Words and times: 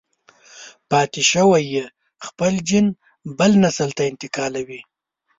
پاتې 0.89 1.21
شوی 1.31 1.63
يې 1.73 1.83
خپل 2.27 2.53
جېن 2.67 2.87
بل 3.37 3.51
نسل 3.63 3.89
ته 3.97 4.03
انتقالوي. 4.11 4.81